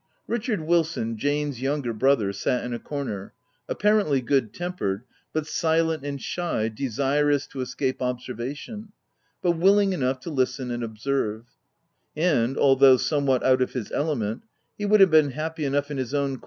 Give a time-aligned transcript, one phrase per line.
[0.25, 3.33] Richard Wilson, Jane's younger brother, sat in a corner,
[3.69, 8.93] apparently good tempered, but silent and shy, desirous to escape observation,
[9.43, 11.45] but willing enough to listen and observe:
[12.15, 14.41] and, although somewhat out of his element,
[14.75, 16.39] he would have been happy enough in his own OF WILDFELL HALL.